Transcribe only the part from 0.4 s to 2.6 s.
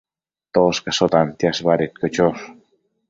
Toshcasho tantiash badedquio chosh